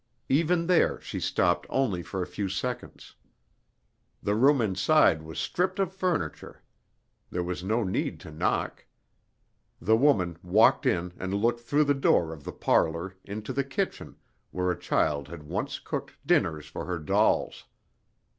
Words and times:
Even 0.29 0.65
there 0.65 0.99
she 0.99 1.19
stopped 1.19 1.67
only 1.69 2.01
for 2.01 2.23
a 2.23 2.25
few 2.25 2.49
seconds. 2.49 3.13
The 4.23 4.33
room 4.33 4.59
inside 4.59 5.21
was 5.21 5.37
stripped 5.37 5.77
of 5.77 5.93
furniture. 5.93 6.63
There 7.29 7.43
was 7.43 7.63
no 7.63 7.83
need 7.83 8.19
to 8.21 8.31
knock. 8.31 8.87
The 9.79 9.95
woman 9.95 10.39
walked 10.41 10.87
in 10.87 11.13
and 11.19 11.35
looked 11.35 11.59
through 11.59 11.83
the 11.83 11.93
door 11.93 12.33
of 12.33 12.45
the 12.45 12.51
"parlor" 12.51 13.13
into 13.25 13.53
the 13.53 13.63
kitchen 13.63 14.15
where 14.49 14.71
a 14.71 14.79
child 14.79 15.27
had 15.27 15.43
once 15.43 15.77
cooked 15.77 16.17
dinners 16.25 16.65
for 16.65 16.85
her 16.85 16.97
dolls. 16.97 17.65